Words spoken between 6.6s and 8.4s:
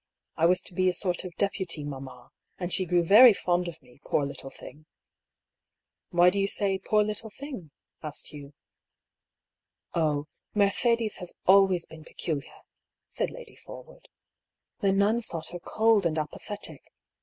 *poor little thing'?" asked